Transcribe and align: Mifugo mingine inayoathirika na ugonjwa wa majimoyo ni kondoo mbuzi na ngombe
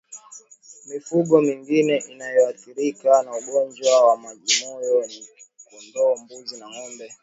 Mifugo 0.89 1.35
mingine 1.47 1.97
inayoathirika 2.09 3.23
na 3.23 3.35
ugonjwa 3.37 4.05
wa 4.07 4.17
majimoyo 4.17 5.07
ni 5.07 5.27
kondoo 5.67 6.15
mbuzi 6.17 6.57
na 6.59 6.69
ngombe 6.69 7.07